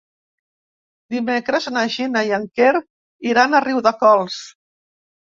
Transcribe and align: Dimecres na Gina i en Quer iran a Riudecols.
Dimecres 1.15 1.67
na 1.75 1.83
Gina 1.95 2.23
i 2.29 2.33
en 2.37 2.47
Quer 2.59 2.71
iran 3.33 3.53
a 3.53 3.61
Riudecols. 3.67 4.39